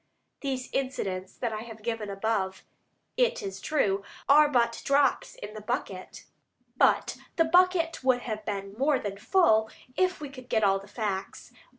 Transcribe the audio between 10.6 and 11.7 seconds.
all the facts.